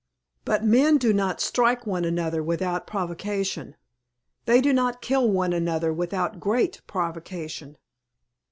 [0.45, 3.75] But men do not strike one another without provocation.
[4.47, 7.77] They do not kill one another without very great provocation."